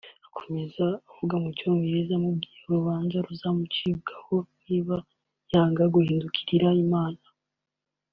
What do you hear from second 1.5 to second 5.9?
cyongereza amubwira urubanza ruzamucirwaho niba yanga